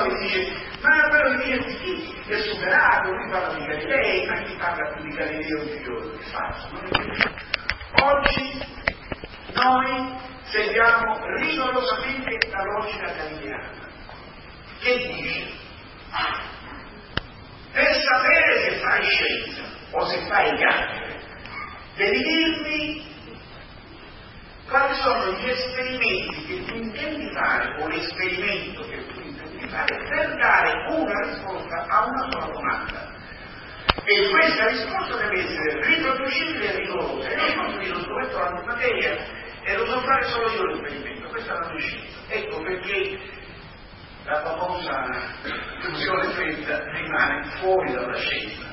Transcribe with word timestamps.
noi 0.00 0.18
dice, 0.20 0.52
ma 0.80 1.08
quello 1.08 1.38
che 1.38 1.44
dice 1.44 1.78
sì, 1.78 2.14
è 2.26 2.36
superato, 2.38 3.10
lui 3.12 3.30
parla 3.30 3.54
di 3.54 3.66
Galilei, 3.66 4.26
ma 4.26 4.42
chi 4.42 4.54
parla 4.56 4.92
più 4.92 5.02
di 5.02 5.14
Galileo 5.14 5.64
di 5.64 5.82
giorno? 5.82 6.12
È 6.12 6.24
falso. 6.24 6.68
Oggi 8.02 8.64
noi 9.52 10.18
seguiamo 10.44 11.18
rigorosamente 11.36 12.48
la 12.50 12.62
logica 12.62 13.12
galileana, 13.12 13.88
che 14.80 14.96
dice, 14.96 15.52
per 17.72 17.94
sapere 17.94 18.62
se 18.62 18.76
fai 18.78 19.02
scienza 19.04 19.62
o 19.92 20.06
se 20.06 20.18
fai 20.26 20.56
chiacchiere, 20.56 21.20
devi 21.96 22.22
dirmi 22.22 23.08
quali 24.68 24.94
sono 24.94 25.32
gli 25.32 25.48
esperimenti 25.48 26.44
che 26.46 26.64
tu 26.64 26.74
intendi 26.76 27.32
fare 27.32 27.82
o 27.82 27.88
l'esperimento 27.88 28.79
fare 29.80 29.96
per 30.08 30.36
dare 30.36 30.84
una 30.94 31.20
risposta 31.26 31.86
a 31.88 32.04
una 32.06 32.30
sola 32.30 32.46
domanda. 32.52 33.18
E 34.04 34.28
questa 34.30 34.66
risposta 34.66 35.16
deve 35.16 35.38
essere 35.38 35.84
riproducibile 35.86 36.72
e 36.72 36.76
rigorosa. 36.76 37.28
E 37.28 37.50
io 37.50 37.54
non 37.54 37.78
lo 37.78 38.00
strumento 38.00 38.38
materia 38.66 39.16
e 39.62 39.76
lo 39.76 39.86
so 39.86 40.00
fare 40.00 40.24
solo 40.24 40.50
io 40.50 40.64
l'esperimento, 40.64 41.28
questa 41.28 41.54
è 41.54 41.58
la 41.58 41.72
mia. 41.72 42.00
Ecco 42.28 42.62
perché 42.62 43.18
la 44.24 44.42
famosa 44.42 45.04
fusione 45.80 46.28
fredda 46.30 46.84
rimane 46.92 47.44
fuori 47.58 47.92
dalla 47.92 48.16
scienza, 48.16 48.66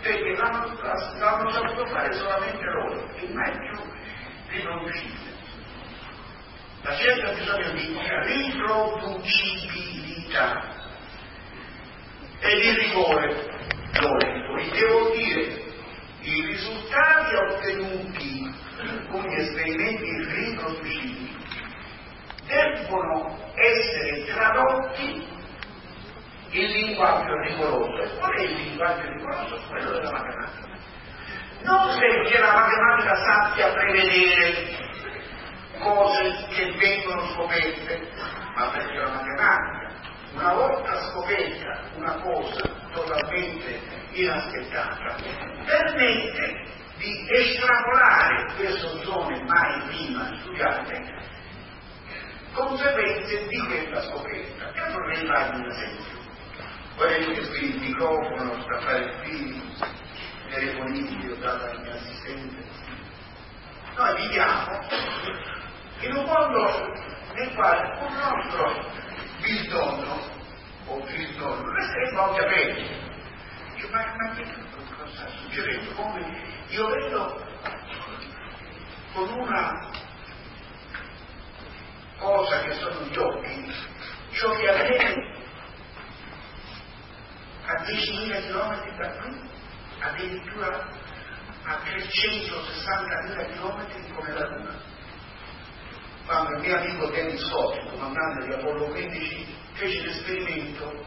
perché 0.00 0.36
l'hanno, 0.36 1.50
saputo 1.50 1.86
fare 1.86 2.12
solamente 2.12 2.64
loro 2.64 3.08
e 3.16 3.28
mai 3.32 3.52
più 3.52 3.80
riproducibile. 4.48 5.30
La 6.82 6.94
scienza 6.94 7.28
ha 7.28 7.32
bisogno 7.34 7.70
di 7.72 7.94
riproducibilità 10.32 10.70
e 12.40 12.60
di 12.60 12.70
rigore 12.70 13.50
il 13.92 14.70
che 14.72 14.86
vuol 14.86 15.12
dire 15.12 15.62
i 16.22 16.46
risultati 16.46 17.34
ottenuti 17.34 18.54
con 19.10 19.22
gli 19.22 19.34
esperimenti 19.34 20.24
riproducibili 20.34 21.36
debbono 22.46 23.38
essere 23.54 24.24
tradotti 24.24 25.28
in 26.50 26.66
linguaggio 26.66 27.34
rigoroso. 27.42 28.02
E 28.02 28.18
qual 28.18 28.32
è 28.32 28.42
il 28.42 28.54
linguaggio 28.54 29.08
rigoroso? 29.08 29.62
Quello 29.68 29.90
della 29.92 30.10
matematica. 30.10 30.70
Non 31.62 31.98
perché 31.98 32.38
la 32.38 32.52
matematica 32.52 33.14
sappia 33.14 33.72
prevedere 33.72 34.90
cose 35.78 36.46
che 36.50 36.72
vengono 36.72 37.26
scoperte, 37.28 38.10
ma 38.56 38.66
perché 38.70 38.94
la 38.94 39.10
matematica, 39.10 39.82
una 40.34 40.54
volta 40.54 41.10
scoperta 41.10 41.80
una 41.96 42.11
cosa 42.22 42.62
totalmente 42.92 43.80
inaspettata, 44.12 45.16
permette 45.64 46.64
di 46.96 47.26
estrapolare 47.28 48.54
queste 48.56 49.04
zone 49.04 49.42
mai 49.44 49.82
prima 49.88 50.38
studiate 50.40 51.30
conseguenze 52.52 53.46
di 53.48 53.58
questa 53.66 54.02
scoperta. 54.02 54.72
E 54.72 54.92
vorrei 54.92 55.26
farvi 55.26 55.60
un 55.60 55.70
esempio. 55.70 56.20
Vorrei 56.96 57.24
che 57.24 57.48
qui 57.48 57.74
il 57.74 57.80
microfono, 57.80 58.62
sta 58.62 58.80
fare 58.80 59.20
qui, 59.22 59.62
telefonini, 60.50 61.30
ho 61.30 61.36
dato 61.36 61.64
al 61.64 61.80
mio 61.80 61.92
assistente. 61.92 62.64
Noi 63.96 64.20
viviamo 64.20 64.78
in 66.00 66.16
un 66.16 66.24
mondo 66.24 66.92
nel 67.34 67.54
quale 67.54 67.98
un 68.00 68.14
nostro 68.14 68.90
bisogno 69.40 70.40
o 70.86 71.00
resta 72.12 72.30
occhi 72.30 72.40
aperti. 72.40 73.10
Ma, 73.90 74.14
ma 74.16 74.34
che 74.34 74.44
cosa 74.44 75.06
sta 75.12 75.28
succedendo? 75.28 75.92
Come 75.94 76.42
io 76.68 76.86
vedo 76.88 77.46
con 79.12 79.28
una 79.30 79.90
cosa 82.18 82.62
che 82.62 82.72
sono 82.74 83.00
gli 83.06 83.16
occhi, 83.16 83.74
ciò 84.32 84.50
che 84.52 84.68
avviene 84.68 85.40
a 87.66 87.74
10.000 87.82 88.46
km 88.46 88.96
da 88.96 89.10
qui, 89.18 89.50
addirittura 90.00 90.88
a 91.64 91.76
360.000 91.76 93.52
km 93.52 94.14
come 94.14 94.32
la 94.32 94.46
Luna 94.48 94.90
quando 96.24 96.56
il 96.56 96.60
mio 96.60 96.76
amico 96.78 97.10
Dennis 97.10 97.44
Scott, 97.46 97.90
comandante 97.90 98.46
di 98.46 98.52
Apollo 98.54 98.84
15, 98.84 99.56
fece 99.72 100.02
l'esperimento 100.02 101.04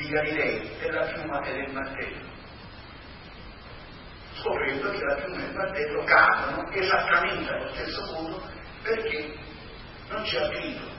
di 0.00 0.08
Galilei 0.08 0.76
della 0.80 1.04
piuma 1.12 1.42
e 1.42 1.52
del 1.52 1.72
martello, 1.72 2.28
scoprendo 4.32 4.90
che 4.92 5.04
la 5.04 5.14
piuma 5.16 5.42
e 5.42 5.44
il 5.44 5.54
martello 5.54 6.04
cadono 6.04 6.70
esattamente 6.70 7.52
allo 7.52 7.68
stesso 7.74 8.04
modo 8.12 8.42
perché 8.82 9.34
non 10.08 10.22
c'è 10.22 10.42
attrito. 10.42 10.98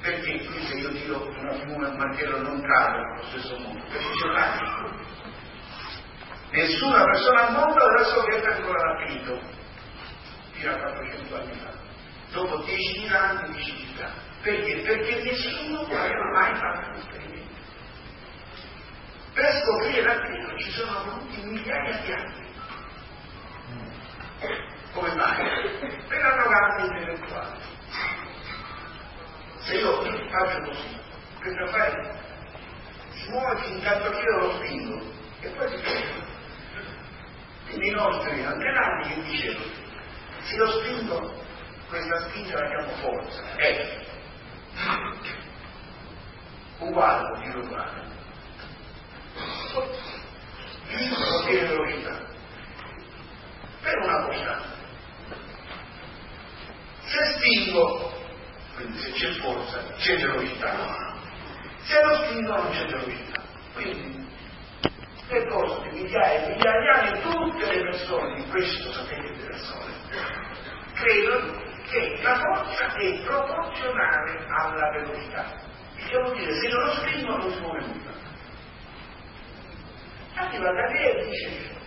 Perché 0.00 0.44
qui 0.44 0.66
se 0.66 0.74
io 0.78 0.90
tiro 0.92 1.28
una 1.28 1.52
piuma 1.52 1.86
e 1.86 1.90
un 1.90 1.96
martello 1.96 2.40
non 2.40 2.62
cadono 2.62 3.12
allo 3.12 3.24
stesso 3.24 3.58
modo? 3.58 3.84
Perché 3.84 4.10
c'è 4.18 4.26
l'attrito. 4.28 5.10
Nessuna 6.50 7.04
persona 7.04 7.46
al 7.46 7.52
mondo 7.52 7.78
aveva 7.78 8.04
scoperto 8.04 8.48
ancora 8.48 8.84
l'attrito 8.84 9.40
fino 10.52 10.72
a 10.72 10.78
400 10.78 11.34
anni 11.36 11.54
fa 11.54 11.80
dopo 12.32 12.64
10.000 12.64 13.14
anni 13.14 13.54
di 13.54 13.62
civiltà. 13.62 14.10
Perché? 14.42 14.80
Perché 14.80 15.22
nessuno 15.22 15.82
aveva 15.82 16.30
mai 16.32 16.54
fatto 16.56 16.88
un. 16.88 17.31
Per 19.34 19.62
scoprire 19.62 20.02
l'attrito 20.02 20.58
ci 20.58 20.70
sono 20.72 21.04
voluti 21.04 21.40
migliaia 21.42 21.98
di 22.00 22.12
anni. 22.12 22.50
Come 24.92 25.14
mai? 25.14 25.36
Per 26.08 26.20
l'arroganza 26.20 26.84
intellettuale. 26.84 27.58
Se 29.60 29.74
io 29.74 30.02
faccio 30.28 30.58
così, 30.64 31.00
questo 31.40 31.62
affare 31.64 32.20
si 33.12 33.30
muove 33.30 33.56
fin 33.62 33.80
tanto 33.82 34.10
che 34.10 34.20
io 34.20 34.38
lo 34.38 34.52
spingo 34.52 35.00
e 35.40 35.48
poi 35.48 35.68
si 35.68 35.76
ferma. 35.76 36.24
Quindi 37.66 37.88
i 37.88 37.94
nostri 37.94 38.44
antenati 38.44 39.08
che 39.08 39.22
dicevano, 39.22 39.64
se 40.42 40.56
lo 40.56 40.66
spingo 40.66 41.44
questa 41.88 42.28
spinta 42.28 42.60
la 42.60 42.68
chiamo 42.68 42.96
forza, 42.96 43.56
è 43.56 43.98
uguale 46.78 47.40
dire 47.40 47.58
uguale. 47.58 48.21
Il 50.94 51.08
potere 51.08 51.66
velocità 51.66 52.20
per 53.82 53.98
una 53.98 54.24
costante. 54.26 54.80
Se 57.04 57.24
spingo, 57.34 58.12
quindi 58.74 58.98
se 58.98 59.10
c'è 59.12 59.32
forza, 59.40 59.82
c'è 59.96 60.16
velocità, 60.16 61.16
se 61.82 62.02
lo 62.04 62.14
spingo 62.16 62.56
non 62.56 62.70
c'è 62.70 62.86
velocità. 62.86 63.42
Quindi 63.74 64.26
le 65.28 65.48
cose 65.48 65.90
migliaia 65.90 66.44
e 66.44 66.48
migliaia 66.48 67.10
di 67.10 67.20
tutte 67.22 67.74
le 67.74 67.80
persone 67.82 68.34
di 68.36 68.48
questo 68.50 68.92
sapete 68.92 69.32
del 69.36 69.58
Sole 69.60 69.92
credono 70.94 71.62
che 71.88 72.20
la 72.22 72.34
forza 72.38 72.94
è 72.94 73.22
proporzionale 73.24 74.46
alla 74.46 74.90
velocità. 74.90 75.70
Che 75.96 76.18
vuol 76.18 76.36
dire 76.36 76.54
se 76.54 76.68
non 76.68 76.84
lo 76.84 76.92
spingo 76.94 77.36
non 77.36 77.50
si 77.50 77.60
muove 77.60 77.80
nulla. 77.80 78.12
Infatti 80.32 80.58
la 80.58 80.72
Galileo 80.72 81.24
dice 81.26 81.80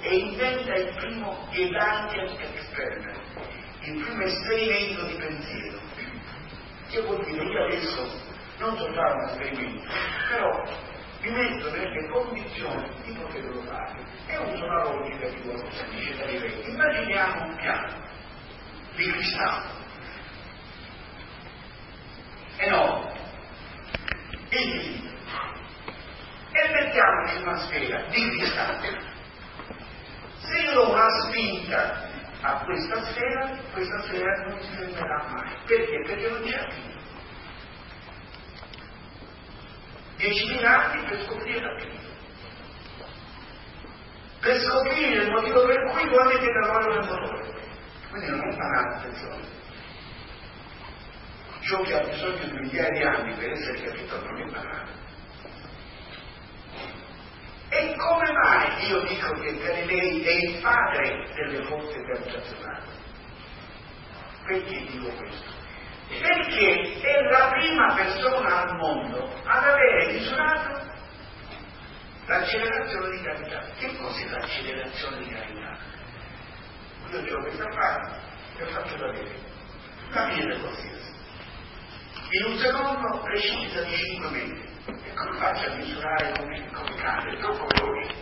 e 0.00 0.16
inventa 0.16 0.74
il 0.76 0.94
primo 0.96 1.46
Gedanken 1.50 2.36
Experiment, 2.40 3.20
il 3.82 4.02
primo 4.02 4.22
esperimento 4.22 5.04
di 5.04 5.14
pensiero. 5.14 5.78
Che 6.88 7.00
vuol 7.02 7.22
dire 7.24 7.44
io 7.44 7.64
adesso 7.64 8.28
non 8.58 8.76
so 8.78 8.92
fare 8.94 9.12
un 9.12 9.28
esperimento, 9.28 9.92
però 10.30 10.62
mi 11.20 11.30
metto 11.30 11.70
nelle 11.70 12.08
condizioni 12.08 12.88
di 13.04 13.12
poterlo 13.12 13.60
fare 13.62 14.02
e 14.26 14.38
uso 14.38 14.64
la 14.64 14.82
logica 14.84 15.28
di 15.28 15.40
quello 15.42 15.62
che 15.68 15.84
dice 15.90 16.16
Galileo. 16.16 16.66
Immaginiamo 16.66 17.42
un 17.44 17.56
piano 17.56 18.08
di 18.96 19.10
cristallo. 19.12 19.79
Mettiamoci 27.40 27.42
una 27.42 27.56
sfera 27.56 28.02
di 28.08 28.30
cristallo. 28.36 29.18
Se 30.38 30.72
do 30.72 30.90
una 30.90 31.06
spinta 31.24 32.08
a 32.42 32.64
questa 32.64 33.02
sfera, 33.04 33.56
questa 33.72 34.02
sfera 34.02 34.44
non 34.46 34.60
si 34.60 34.72
fermerà 34.74 35.26
mai. 35.30 35.56
Perché? 35.66 36.02
Perché 36.06 36.28
non 36.28 36.42
c'è 36.42 36.70
fine. 36.70 36.98
10.000 40.18 40.64
anni 40.64 41.08
per 41.08 41.22
scoprire 41.24 41.60
la 41.60 41.80
fine. 41.80 41.98
Per 44.40 44.60
scoprire 44.60 45.22
il 45.22 45.30
motivo 45.30 45.66
per 45.66 45.90
cui 45.90 46.08
voi 46.08 46.24
avete 46.24 46.50
lavoro 46.60 46.94
nel 46.94 47.08
motore. 47.08 47.58
Quindi 48.10 48.30
non 48.30 48.40
è 48.40 48.56
banale, 48.56 48.94
attenzione. 48.96 49.58
ciò 51.60 51.80
che 51.82 51.94
ha 51.94 52.04
bisogno 52.04 52.44
di 52.44 52.58
migliaia 52.58 52.90
di 52.90 53.02
anni 53.02 53.34
per 53.34 53.50
essere 53.50 53.82
capito 53.82 54.24
non 54.24 54.38
imparare. 54.40 55.09
E 57.80 57.96
come 57.96 58.30
mai 58.30 58.88
io 58.88 59.00
dico 59.04 59.32
che 59.40 59.56
Galilei 59.56 60.22
è 60.22 60.32
il 60.32 60.60
padre 60.60 61.26
delle 61.34 61.64
forze 61.64 61.98
gravitazionali? 62.02 62.90
Perché 64.44 64.84
dico 64.84 65.08
questo? 65.12 65.50
Perché 66.08 67.00
è 67.00 67.22
la 67.22 67.48
prima 67.48 67.94
persona 67.94 68.62
al 68.64 68.76
mondo 68.76 69.32
ad 69.44 69.64
avere 69.64 70.12
misurato 70.12 70.88
l'accelerazione 72.26 73.16
di 73.16 73.22
gravità. 73.22 73.60
Che 73.78 73.96
cos'è 73.96 74.28
l'accelerazione 74.28 75.18
di 75.18 75.28
gravità? 75.30 75.78
Io 77.12 77.38
ho 77.38 77.40
questa 77.40 77.64
frase 77.70 78.20
e 78.58 78.62
ho 78.62 78.66
fatto 78.66 78.96
vedere. 78.98 79.38
Capite 80.10 80.58
qualsiasi. 80.58 81.14
In 82.32 82.44
un 82.44 82.58
secondo 82.58 83.20
precisa 83.20 83.82
di 83.84 83.96
5 83.96 84.30
metri. 84.30 84.69
E 84.86 85.14
come 85.14 85.36
faccio 85.38 85.70
a 85.70 85.74
misurare 85.74 86.32
come, 86.38 86.70
come 86.72 86.94
cade? 86.96 87.36
Troppo 87.38 87.66
veloce. 87.66 88.14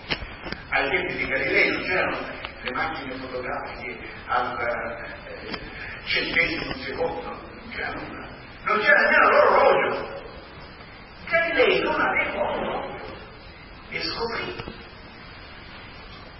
Ai 0.70 0.90
tempi 0.90 1.16
di 1.16 1.26
Galilei 1.26 1.70
non 1.72 1.82
c'erano 1.82 2.18
le 2.62 2.72
macchine 2.72 3.14
fotografiche 3.14 3.98
al 4.26 4.58
eh, 4.60 5.60
centesimo 6.04 6.74
secondo, 6.74 7.30
non 7.30 7.70
c'era 7.70 7.92
nulla. 7.92 8.28
Non 8.64 8.80
c'era 8.80 9.00
nemmeno 9.00 9.28
l'orologio. 9.30 10.26
Galilei 11.28 11.82
non 11.82 12.00
aveva 12.00 12.40
orologio 12.40 13.16
e 13.90 14.02
scoprì 14.02 14.76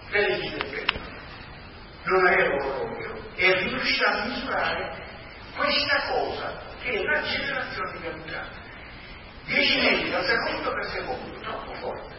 le 0.09 0.27
del 0.27 0.69
tempo. 0.69 1.07
Non 2.03 2.27
aveva 2.27 2.55
orologio 2.55 3.31
e 3.35 3.53
riuscì 3.53 4.03
a 4.03 4.25
misurare 4.25 5.07
questa 5.55 6.01
cosa 6.11 6.61
che 6.81 6.91
è 6.91 7.03
l'accelerazione 7.03 7.91
di 7.93 7.99
gravità. 7.99 8.67
10 9.49 9.81
metri 9.81 10.13
al 10.13 10.23
secondo 10.25 10.73
per 10.73 10.85
secondo, 10.91 11.39
troppo 11.39 11.73
forte 11.73 12.15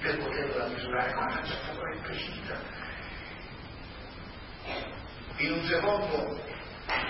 per 0.00 0.16
poterla 0.16 0.66
misurare 0.68 1.12
con 1.12 1.24
una 1.24 1.44
certa 1.44 1.72
precisa. 2.02 2.58
In 5.36 5.52
un 5.52 5.64
secondo 5.64 6.40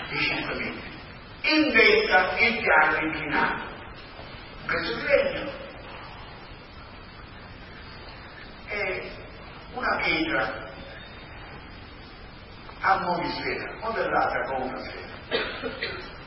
di 0.09 0.19
5 0.19 0.55
metri. 0.55 0.99
Inventa 1.43 2.37
il 2.39 2.59
piano 2.59 2.97
inclinato. 2.97 3.69
Di 4.67 5.01
legno 5.03 5.51
è 8.67 9.11
una 9.73 9.95
pietra 9.97 10.69
a 12.81 12.99
mo' 12.99 13.19
di 13.19 13.29
sfera, 13.31 13.77
modellata 13.79 14.43
come 14.43 14.65
una 14.65 14.79
sfera. 14.79 16.20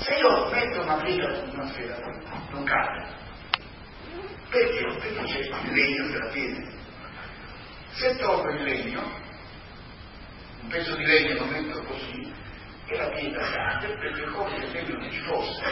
Se 0.00 0.14
io 0.14 0.50
metto 0.50 0.82
una 0.82 0.96
pietra 0.96 1.34
su 1.34 1.50
una 1.52 1.66
sfera, 1.66 1.96
non 2.50 2.64
cade. 2.64 3.06
Perché? 4.48 4.98
Perché 4.98 5.22
c'è 5.24 5.38
il 5.38 5.72
legno 5.72 6.06
che 6.10 6.18
la 6.18 6.28
tiene. 6.30 6.72
Se 7.92 8.16
tolgo 8.16 8.48
il 8.50 8.62
legno, 8.62 9.02
un 10.62 10.68
pezzo 10.68 10.96
di 10.96 11.04
legno 11.04 11.34
lo 11.34 11.44
metto 11.44 11.82
così, 11.82 12.32
e 12.86 12.96
la 12.96 13.08
pietra 13.10 13.44
cade, 13.44 13.98
perché 13.98 14.24
come 14.30 14.56
se 14.56 14.64
il 14.64 14.70
legno 14.72 14.98
non 14.98 15.10
ci 15.10 15.20
fosse. 15.20 15.62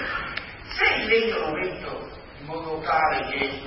Se 0.69 0.94
il 0.94 1.06
legno 1.06 1.38
lo 1.38 1.52
metto 1.52 2.10
in 2.40 2.46
modo 2.46 2.80
tale 2.80 3.26
che 3.30 3.62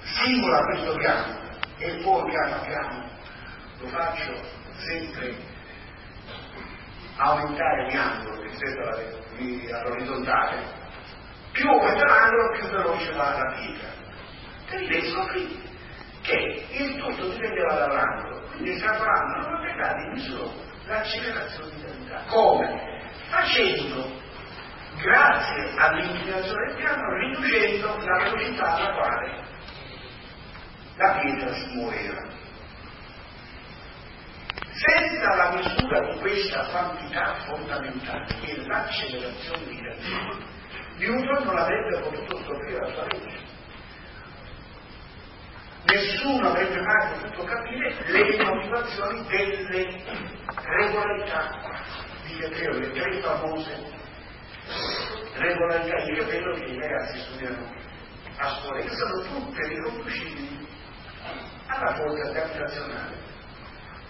simula 0.00 0.60
questo 0.62 0.96
piano 0.96 1.38
e 1.78 1.96
poi 2.02 2.30
piano 2.30 2.62
piano 2.62 3.10
lo 3.78 3.88
faccio 3.88 4.34
sempre 4.78 5.54
aumentare 7.16 7.88
di 7.88 7.96
angolo 7.96 8.42
rispetto 8.42 8.80
all'orizzontale, 9.74 10.62
più 11.52 11.68
aumenta 11.68 12.04
l'angolo 12.04 12.50
più 12.58 12.68
veloce 12.68 13.12
va 13.12 13.38
la 13.38 13.54
pietra. 13.54 13.88
Quindi 14.68 14.88
devi 14.88 15.10
scoprire 15.10 15.64
che 16.22 16.66
il 16.70 16.96
tutto 16.96 17.28
dipendeva 17.28 17.74
dall'angolo, 17.74 18.40
quindi 18.50 18.78
parlando 18.80 19.48
non 19.48 19.62
pegati 19.62 20.02
in 20.02 20.12
misura 20.12 20.50
l'accelerazione 20.86 21.70
di 21.70 21.82
gravità. 21.82 22.22
Come? 22.28 23.00
Facendo, 23.28 24.10
grazie 25.00 25.74
all'inclinazione 25.76 26.66
del 26.66 26.76
piano, 26.76 27.14
riducendo 27.14 27.96
la 28.04 28.22
velocità 28.24 28.74
alla 28.74 28.92
quale 28.94 29.44
la 30.96 31.18
pietra 31.20 31.52
si 31.52 31.74
muoveva. 31.74 32.35
Senza 34.76 35.34
la 35.36 35.52
misura 35.54 36.00
di 36.00 36.18
questa 36.18 36.66
quantità 36.66 37.34
fondamentale, 37.46 38.26
che 38.26 38.52
è 38.52 38.56
l'accelerazione 38.66 39.64
di 39.64 39.80
gravità, 39.80 40.36
Newton 40.98 41.44
non 41.44 41.56
avrebbe 41.56 42.00
potuto 42.00 42.36
scoprire 42.42 42.80
la 42.80 42.92
sua 42.92 43.06
legge. 43.06 43.44
Nessuno 45.86 46.48
avrebbe 46.48 46.80
mai 46.82 47.12
potuto 47.12 47.44
capire 47.44 47.96
le 48.04 48.44
motivazioni 48.44 49.26
delle 49.28 50.02
regolarità 50.62 51.50
di 52.26 52.36
capello, 52.38 52.78
le 52.78 52.90
tre 52.90 53.20
famose 53.22 53.94
regolarità 55.36 56.04
di 56.04 56.16
capello 56.16 56.54
che 56.54 56.64
i 56.64 56.78
ragazzi 56.78 57.18
studiano 57.20 57.74
a 58.36 58.48
scuola, 58.60 58.80
che 58.80 58.90
sono 58.90 59.22
tutte 59.22 59.68
riconducibili 59.68 60.68
alla 61.66 61.94
forza 61.94 62.30
gravitazionale 62.30 63.15